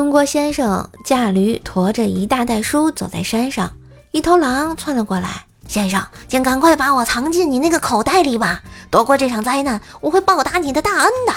[0.00, 3.70] 东郭先生驾驴驮着一大袋书走在山上，
[4.12, 5.44] 一头狼窜了过来。
[5.68, 8.62] 先生，请赶快把我藏进你那个口袋里吧！
[8.90, 11.34] 躲过这场灾难，我会报答你的大恩的。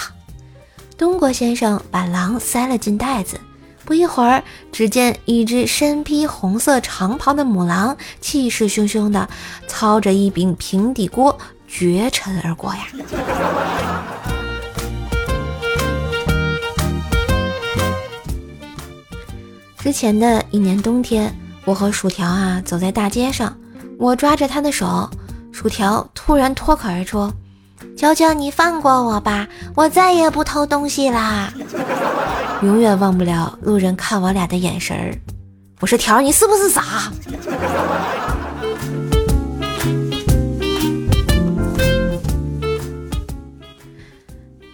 [0.98, 3.38] 东郭先生把狼塞了进袋子，
[3.84, 4.42] 不一会儿，
[4.72, 9.28] 只见一只身披红色长袍的母狼，气势汹汹地
[9.68, 11.38] 操着一柄平底锅
[11.68, 12.88] 绝尘而过呀。
[19.84, 23.54] 之前的一年冬天，我和薯条啊走在大街上，
[24.00, 25.10] 我抓着他的手，
[25.52, 27.30] 薯条突然脱口而出
[27.98, 31.54] ：“求求你放过我吧，我再也不偷东西啦！”
[32.64, 35.14] 永远忘不了路人看我俩的眼神儿。
[35.82, 37.12] 我说条，你是不是傻？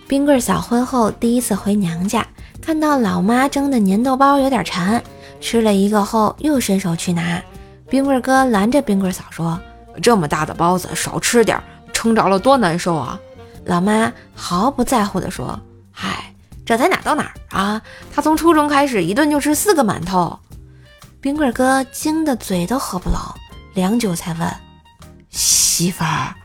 [0.07, 2.23] 冰棍儿嫂婚后第一次回娘家。
[2.69, 5.03] 看到老妈蒸的粘豆包有点馋，
[5.41, 7.41] 吃了一个后又伸手去拿。
[7.89, 9.59] 冰棍哥拦着冰棍嫂说
[10.03, 11.59] ：“这么大的包子少吃点，
[11.93, 13.19] 撑着了多难受啊！”
[13.65, 15.59] 老妈毫不在乎地说
[15.91, 16.31] ：“嗨，
[16.63, 17.81] 这才哪到哪儿啊？
[18.13, 20.37] 他从初中开始一顿就吃四个馒头。”
[21.19, 23.17] 冰棍哥惊得嘴都合不拢，
[23.73, 24.47] 良久才问
[25.31, 26.35] ：“媳妇儿，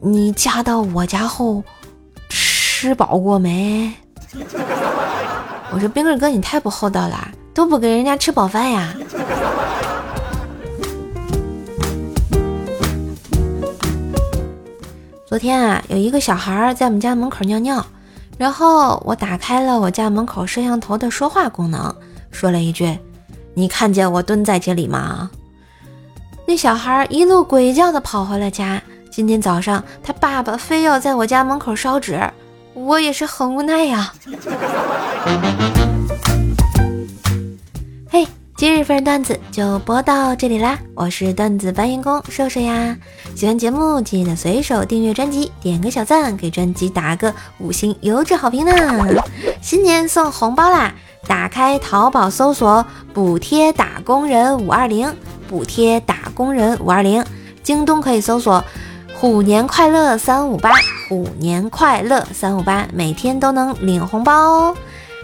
[0.00, 1.64] 你嫁到我家后
[2.28, 3.92] 吃饱过没？”
[5.72, 8.92] 我说冰棍哥，你太不厚道了，都不给人家吃饱饭呀！
[15.26, 17.86] 昨天啊，有一个小孩在我们家门口尿尿，
[18.36, 21.94] 然后我打开了我家门口摄像头的说话功能，
[22.32, 22.98] 说了一句
[23.54, 25.30] ：“你看见我蹲在这里吗？”
[26.46, 28.82] 那小孩一路鬼叫的跑回了家。
[29.08, 32.20] 今天早上，他爸爸非要在我家门口烧纸。
[32.74, 34.12] 我也是很无奈呀。
[38.10, 38.26] 嘿，
[38.56, 40.78] 今日份段子就播到这里啦！
[40.94, 42.96] 我是段子搬运工瘦瘦呀。
[43.34, 48.72] 喜欢节目记得随手订阅专辑，点个小赞，给专辑打个五星优质好评呢。
[49.60, 50.94] 新年送红包啦！
[51.26, 55.14] 打开淘宝搜索“补贴打工人五二零”，
[55.46, 57.22] 补贴打工人五二零。
[57.62, 58.64] 京东可以搜索。
[59.14, 60.70] 虎年快乐三五八，
[61.06, 64.76] 虎年快乐三五八，每天都能领红包哦！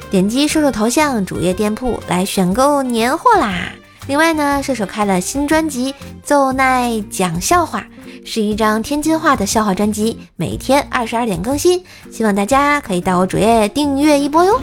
[0.09, 3.72] 点击射手头像主页店铺来选购年货啦！
[4.06, 7.81] 另外呢，射手开了新专辑《奏奈讲笑话》，
[8.25, 14.61] 是一张天津话的笑话专辑，每天二十二点更新，希望大家可以到我主页订阅一波哟！